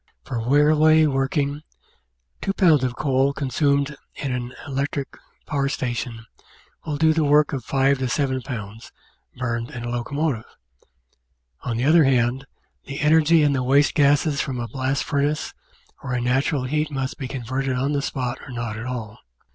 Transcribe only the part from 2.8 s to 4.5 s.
of coal consumed in